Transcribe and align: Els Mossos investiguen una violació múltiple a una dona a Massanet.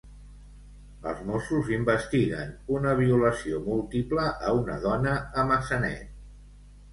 Els 1.09 1.19
Mossos 1.27 1.69
investiguen 1.75 2.55
una 2.77 2.95
violació 3.01 3.61
múltiple 3.67 4.25
a 4.49 4.55
una 4.63 4.79
dona 4.87 5.13
a 5.43 5.47
Massanet. 5.53 6.19